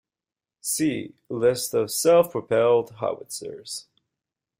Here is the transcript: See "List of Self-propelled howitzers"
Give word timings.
See 0.61 1.13
"List 1.29 1.75
of 1.75 1.91
Self-propelled 1.91 2.89
howitzers" 2.93 3.85